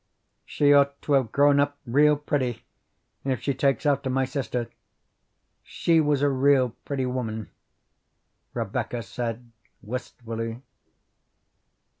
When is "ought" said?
0.73-0.99